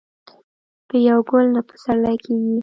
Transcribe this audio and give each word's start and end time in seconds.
په 0.87 0.95
یو 1.07 1.19
ګل 1.29 1.45
نه 1.55 1.61
پسرلی 1.67 2.17
کېږي 2.23 2.57